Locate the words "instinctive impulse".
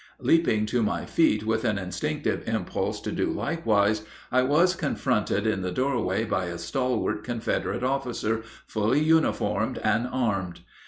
1.77-2.99